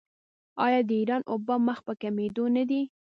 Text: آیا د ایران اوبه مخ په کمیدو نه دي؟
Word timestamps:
آیا 0.65 0.81
د 0.87 0.91
ایران 0.99 1.21
اوبه 1.31 1.55
مخ 1.67 1.77
په 1.87 1.93
کمیدو 2.01 2.45
نه 2.55 2.63
دي؟ 2.69 2.81